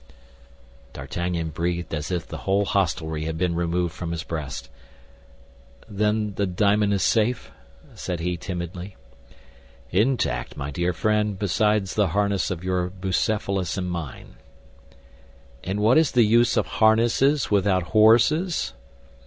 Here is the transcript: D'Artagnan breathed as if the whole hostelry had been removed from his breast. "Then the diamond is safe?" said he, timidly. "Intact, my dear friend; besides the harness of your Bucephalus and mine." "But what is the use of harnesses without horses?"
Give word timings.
D'Artagnan 0.93 1.49
breathed 1.49 1.93
as 1.93 2.09
if 2.09 2.25
the 2.25 2.39
whole 2.39 2.65
hostelry 2.65 3.25
had 3.25 3.37
been 3.37 3.53
removed 3.53 3.93
from 3.93 4.09
his 4.09 4.23
breast. 4.23 4.67
"Then 5.87 6.33
the 6.33 6.47
diamond 6.47 6.91
is 6.91 7.03
safe?" 7.03 7.51
said 7.93 8.19
he, 8.19 8.35
timidly. 8.35 8.95
"Intact, 9.91 10.57
my 10.57 10.71
dear 10.71 10.91
friend; 10.93 11.37
besides 11.37 11.93
the 11.93 12.07
harness 12.17 12.49
of 12.49 12.63
your 12.63 12.89
Bucephalus 12.89 13.77
and 13.77 13.91
mine." 13.91 14.37
"But 15.63 15.75
what 15.77 15.99
is 15.99 16.13
the 16.13 16.23
use 16.25 16.57
of 16.57 16.65
harnesses 16.65 17.51
without 17.51 17.83
horses?" 17.93 18.73